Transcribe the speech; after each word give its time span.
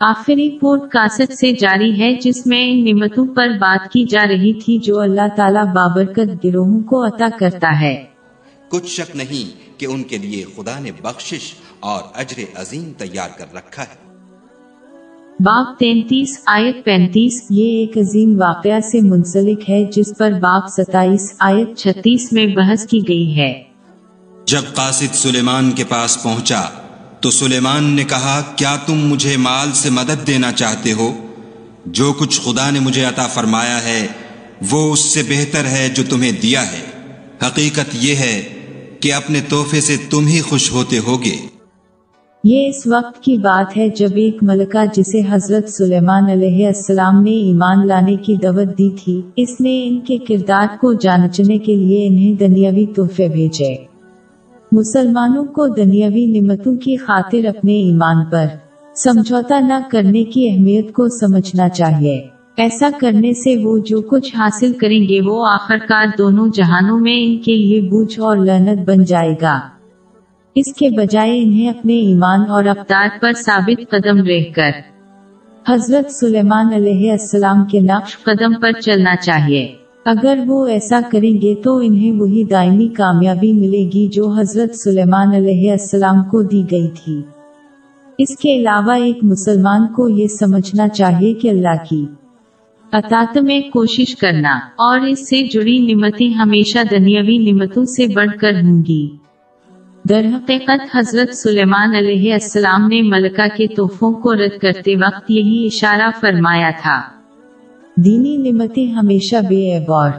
آخری 0.00 0.58
pod 0.58 0.80
cost 0.90 1.32
سے 1.32 1.52
جاری 1.52 2.00
ہے 2.00 2.14
جس 2.14 2.46
میں 2.46 2.70
ان 2.70 2.84
نعمتوں 2.84 3.26
پر 3.34 3.48
بات 3.48 3.92
کی 3.92 4.04
جا 4.04 4.26
رہی 4.28 4.52
تھی 4.52 4.78
جو 4.78 5.00
اللہ 5.00 5.28
تعالیٰ 5.36 5.64
بابرکت 5.66 6.44
گروہوں 6.44 6.80
کو 6.80 7.06
عطا 7.06 7.26
کرتا 7.38 7.80
ہے۔ 7.80 8.04
کچھ 8.68 8.86
شک 8.86 9.16
نہیں 9.16 9.80
کہ 9.80 9.86
ان 9.86 10.02
کے 10.02 10.18
لیے 10.18 10.44
خدا 10.56 10.78
نے 10.80 10.90
بخشش 11.02 11.54
اور 11.80 12.02
اجر 12.14 12.40
عظیم 12.54 12.92
تیار 12.98 13.28
کر 13.38 13.54
رکھا 13.54 13.82
ہے۔ 13.82 14.16
باب 15.40 15.78
تینتیس 15.78 16.42
آیت 16.46 16.84
پینتیس 16.84 17.46
یہ 17.50 17.78
ایک 17.78 17.98
عظیم 17.98 18.40
واقعہ 18.40 18.80
سے 18.80 19.00
منسلک 19.00 19.70
ہے 19.70 19.84
جس 19.84 20.12
پر 20.18 20.30
باب 20.30 20.68
ستائیس 20.68 21.34
آیت 21.38 21.78
چھتیس 21.78 22.32
میں 22.32 22.46
بحث 22.46 22.86
کی 22.86 23.00
گئی 23.08 23.38
ہے۔ 23.38 23.62
جب 24.44 24.62
قاصد 24.74 25.14
سلیمان 25.14 25.70
کے 25.70 25.84
پاس 25.88 26.22
پہنچا 26.22 26.62
تو 27.20 27.30
سلیمان 27.30 27.84
نے 27.84 28.04
کہا، 28.04 28.42
کیا 28.56 28.76
تم 28.86 28.94
مجھے 28.94 29.36
مال 29.36 29.68
سے 29.72 29.90
مدد 29.90 30.26
دینا 30.26 30.52
چاہتے 30.52 30.92
ہو؟ 30.92 31.12
جو 31.86 32.12
کچھ 32.12 32.40
خدا 32.40 32.70
نے 32.70 32.80
مجھے 32.80 33.04
عطا 33.04 33.26
فرمایا 33.26 33.84
ہے، 33.84 34.06
وہ 34.70 34.92
اس 34.92 35.00
سے 35.00 35.22
بہتر 35.28 35.64
ہے 35.64 35.88
جو 35.94 36.02
تمہیں 36.08 36.32
دیا 36.32 36.62
ہے۔ 36.72 36.80
حقیقت 37.46 37.96
یہ 38.00 38.14
ہے 38.14 38.42
کہ 39.00 39.12
اپنے 39.12 39.40
تحفے 39.48 39.80
سے 39.80 39.96
تم 40.10 40.26
ہی 40.26 40.40
خوش 40.40 40.72
ہوتے 40.72 40.98
ہوگے۔ 40.98 41.36
یہ 42.44 42.68
اس 42.68 42.86
وقت 42.86 43.22
کی 43.22 43.36
بات 43.36 43.76
ہے 43.76 43.88
جب 43.88 44.08
ایک 44.16 44.36
ملکہ 44.42 44.84
جسے 44.96 45.20
حضرت 45.30 45.68
سلیمان 45.68 46.30
علیہ 46.30 46.66
السلام 46.66 47.22
نے 47.22 47.30
ایمان 47.30 47.86
لانے 47.86 48.16
کی 48.16 48.34
دعوت 48.36 48.78
دی 48.78 48.90
تھی، 49.04 49.22
اس 49.36 49.60
نے 49.60 49.88
ان 49.88 50.00
کے 50.00 50.18
کردار 50.18 50.66
کو 50.80 50.92
جانچنے 50.92 51.58
کے 51.58 51.76
لیے 51.76 52.08
انہیں 52.08 52.34
دنیاوی 52.34 52.86
تحفے 52.86 53.28
بھیجے۔ 53.28 53.97
مسلمانوں 54.72 55.44
کو 55.44 55.68
دنیاوی 55.68 56.26
نعمتوں 56.26 56.76
کی 56.76 56.96
خاطر 56.96 57.46
اپنے 57.46 57.72
ایمان 57.72 58.24
پر 58.30 58.46
سمجھوتا 58.96 59.60
نہ 59.60 59.74
کرنے 59.90 60.24
کی 60.24 60.48
اہمیت 60.48 60.92
کو 60.92 61.08
سمجھنا 61.08 61.68
چاہیے۔ 61.68 62.26
ایسا 62.56 62.88
کرنے 63.00 63.32
سے 63.32 63.56
وہ 63.56 63.78
جو 63.78 64.00
کچھ 64.00 64.36
حاصل 64.36 64.72
کریں 64.72 65.08
گے 65.08 65.20
وہ 65.20 65.46
آخر 65.46 65.76
کار 65.88 66.06
دونوں 66.18 66.48
جہانوں 66.48 66.98
میں 66.98 67.24
ان 67.24 67.38
کے 67.38 67.56
لیے 67.56 67.80
بوجھ 67.80 68.20
اور 68.20 68.36
لنت 68.36 68.88
بن 68.88 69.04
جائے 69.04 69.34
گا۔ 69.42 69.60
اس 70.54 70.74
کے 70.74 70.88
بجائے 70.90 71.42
انہیں 71.42 71.68
اپنے 71.68 71.94
ایمان 71.94 72.40
اور 72.48 72.64
افطار 72.64 73.08
پر 73.20 73.32
ثابت 73.32 73.90
قدم 73.90 74.24
رہ 74.26 74.52
کر 74.56 74.70
حضرت 75.68 76.10
سلیمان 76.10 76.72
علیہ 76.74 77.10
السلام 77.10 77.64
کے 77.64 77.80
نقش 77.80 78.18
قدم 78.22 78.60
پر 78.60 78.72
چلنا 78.72 79.16
چاہیے۔ 79.16 79.72
اگر 80.10 80.38
وہ 80.46 80.66
ایسا 80.66 81.00
کریں 81.12 81.42
گے 81.42 81.54
تو 81.54 81.76
انہیں 81.76 82.12
وہی 82.12 82.44
دائمی 82.44 82.88
کامیابی 82.88 83.52
ملے 83.52 83.84
گی 83.84 84.08
جو 84.08 84.30
حضرت 84.30 84.74
سلیمان 84.74 85.34
علیہ 85.34 85.70
السلام 85.70 86.24
کو 86.24 86.42
دی 86.42 86.62
گئی 86.70 86.88
تھی۔ 86.88 87.22
اس 88.18 88.36
کے 88.36 88.56
علاوہ 88.56 88.92
ایک 88.92 89.18
مسلمان 89.22 89.86
کو 89.86 90.08
یہ 90.08 90.26
سمجھنا 90.26 90.88
چاہیے 90.88 91.34
کہ 91.34 91.48
اللہ 91.48 91.84
کی 91.90 92.06
اطاعت 92.92 93.38
میں 93.38 93.60
کوشش 93.60 94.16
کرنا 94.16 94.54
اور 94.56 95.00
اس 95.00 95.28
سے 95.28 95.42
جڑی 95.42 95.78
نعمتیں 95.78 96.28
ہمیشہ 96.28 96.78
دنیاوی 96.90 97.38
نعمتوں 97.38 97.84
سے 97.84 98.06
بڑھ 98.14 98.38
کر 98.40 98.52
ہوں 98.62 98.84
گی۔ 98.88 99.08
درحقیقت 100.08 100.96
حضرت 100.96 101.34
سلیمان 101.34 101.94
علیہ 101.94 102.32
السلام 102.32 102.88
نے 102.88 103.02
ملکہ 103.02 103.56
کے 103.56 103.66
تحفوں 103.66 104.12
کو 104.12 104.34
رد 104.34 104.58
کرتے 104.60 104.96
وقت 104.96 105.30
یہی 105.30 105.66
اشارہ 105.66 106.10
فرمایا 106.20 106.70
تھا۔ 106.82 107.17
دینی 108.04 108.36
نعمتیں 108.36 108.86
ہمیشہ 108.86 109.36
بے 109.48 109.76
اور 109.76 110.10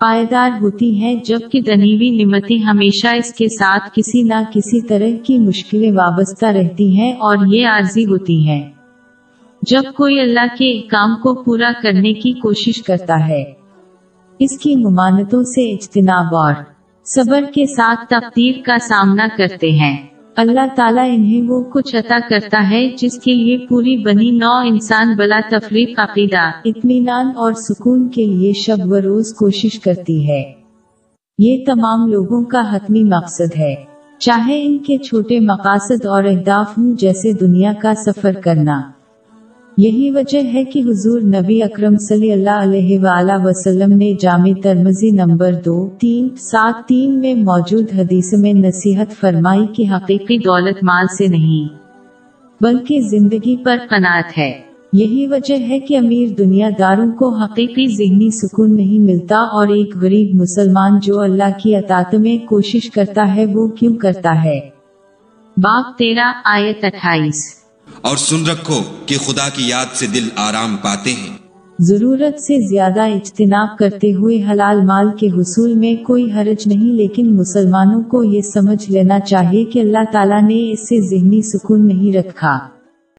پائیدار 0.00 0.50
ہوتی 0.60 1.00
ہیں، 1.00 1.14
جبکہ 1.14 1.60
دنیوی 1.60 2.10
نعمتیں 2.10 2.58
ہمیشہ 2.58 3.08
اس 3.16 3.34
کے 3.34 3.48
ساتھ 3.48 3.90
کسی 3.94 4.22
نہ 4.22 4.34
کسی 4.52 4.80
طرح 4.80 5.22
کی 5.22 5.38
مشکلیں 5.38 5.92
وابستہ 5.92 6.46
رہتی 6.46 7.00
ہیں 7.00 7.12
اور 7.12 7.36
یہ 7.46 7.66
عارضی 7.66 8.06
ہوتی 8.06 8.48
ہیں۔ 8.48 8.70
جب 9.62 9.82
کوئی 9.96 10.20
اللہ 10.20 10.54
کے 10.58 10.80
کام 10.80 11.14
کو 11.22 11.34
پورا 11.34 11.72
کرنے 11.82 12.12
کی 12.12 12.32
کوشش 12.32 12.82
کرتا 12.82 13.28
ہے، 13.28 13.44
اس 14.38 14.58
کی 14.58 14.76
ممانتوں 14.76 15.42
سے 15.42 15.72
اجتناب 15.72 16.36
اور 16.36 16.54
صبر 17.04 17.44
کے 17.54 17.66
ساتھ 17.66 18.06
تقدیر 18.10 18.52
کا 18.64 18.78
سامنا 18.78 19.26
کرتے 19.36 19.70
ہیں۔ 19.70 19.96
اللہ 20.36 20.74
تعالیٰ 20.76 21.04
انہیں 21.08 21.50
وہ 21.50 21.64
کچھ 21.72 21.96
عطا 21.96 22.18
کرتا 22.30 22.70
ہے 22.70 22.94
جس 22.98 23.18
کے 23.18 23.34
لیے 23.34 23.58
پوری 23.68 23.96
بنی 23.96 24.30
نو 24.30 24.52
انسان 24.64 25.16
بلا 25.16 25.40
تفریق 25.50 25.98
عقیدہ، 25.98 26.50
اطمینان 26.64 27.26
اور 27.36 27.52
سکون 27.52 28.08
کے 28.08 28.26
لیے 28.26 28.52
شب 28.52 28.92
و 28.92 29.00
روز 29.02 29.34
کوشش 29.34 29.80
کرتی 29.80 30.30
ہے۔ 30.30 30.52
یہ 31.38 31.64
تمام 31.66 32.06
لوگوں 32.06 32.44
کا 32.44 32.76
حتمی 32.76 33.04
مقصد 33.04 33.58
ہے۔ 33.58 33.74
چاہے 34.18 34.66
ان 34.66 34.78
کے 34.78 34.98
چھوٹے 34.98 35.40
مقاصد 35.40 36.06
اور 36.06 36.24
اہداف 36.24 36.78
ہوں 36.78 36.94
جیسے 36.94 37.32
دنیا 37.32 37.72
کا 37.82 37.94
سفر 37.94 38.32
کرنا۔ 38.44 38.95
یہی 39.76 40.10
وجہ 40.10 40.38
ہے 40.54 40.64
کہ 40.64 40.78
حضور 40.78 41.20
نبی 41.20 41.62
اکرم 41.62 41.96
صلی 41.96 42.32
اللہ 42.32 42.62
علیہ 42.62 42.98
وآلہ 42.98 43.32
وسلم 43.44 43.96
نے 43.96 44.12
جامع 44.20 44.52
ترمزی 44.62 45.10
نمبر 45.10 45.52
دو، 45.52 45.90
تین، 45.98 46.28
سات، 46.36 46.88
تین 46.88 47.18
میں 47.18 47.34
موجود 47.34 47.84
حدیث 47.98 48.32
میں 48.32 48.52
نصیحت 48.52 49.12
فرمائی 49.20 49.66
کی 49.66 49.88
حقیقی 49.88 50.38
دولت 50.38 50.84
مال 50.84 51.06
سے 51.18 51.26
نہیں، 51.26 51.68
بلکہ 52.60 53.00
زندگی 53.00 53.56
پر 53.56 53.76
قناعت 53.90 54.38
ہے۔ 54.38 54.60
یہی 54.92 55.26
وجہ 55.26 55.58
ہے 55.68 55.78
کہ 55.78 55.98
امیر 55.98 56.28
دنیا 56.34 56.70
داروں 56.78 57.12
کو 57.12 57.28
حقیقی 57.28 57.86
ذہنی 57.86 58.30
سکون 58.30 58.76
نہیں 58.76 58.98
ملتا 58.98 59.36
اور 59.36 59.68
ایک 59.68 59.96
غریب 59.96 60.34
مسلمان 60.34 60.98
جو 61.02 61.20
اللہ 61.20 61.58
کی 61.62 61.76
اطاعت 61.76 62.14
میں 62.14 62.46
کوشش 62.46 62.90
کرتا 62.90 63.34
ہے 63.34 63.44
وہ 63.46 63.68
کیوں 63.68 63.94
کرتا 63.94 64.44
ہے؟ 64.44 64.60
باپ 65.56 65.98
تیرہ، 65.98 66.32
آیت 66.44 66.84
اٹھائیس۔ 66.84 67.65
اور 68.00 68.16
سن 68.16 68.46
رکھو 68.46 68.82
کہ 69.06 69.16
خدا 69.16 69.48
کی 69.48 69.68
یاد 69.68 69.94
سے 69.94 70.06
دل 70.06 70.28
آرام 70.36 70.76
پاتے 70.76 71.10
ہیں۔ 71.10 71.36
ضرورت 71.80 72.40
سے 72.40 72.68
زیادہ 72.68 73.00
اجتناب 73.00 73.78
کرتے 73.78 74.12
ہوئے 74.12 74.42
حلال 74.42 74.84
مال 74.84 75.08
کے 75.18 75.26
حصول 75.26 75.74
میں 75.74 76.04
کوئی 76.04 76.32
حرج 76.32 76.68
نہیں، 76.68 76.92
لیکن 76.92 77.36
مسلمانوں 77.36 78.02
کو 78.02 78.24
یہ 78.24 78.40
سمجھ 78.40 78.90
لینا 78.90 79.20
چاہیے 79.20 79.64
کہ 79.64 79.78
اللہ 79.78 80.04
تعالیٰ 80.12 80.42
نے 80.42 80.72
اس 80.72 80.88
سے 80.88 81.00
ذہنی 81.00 81.42
سکون 81.42 81.86
نہیں 81.86 82.16
رکھا۔ 82.16 82.75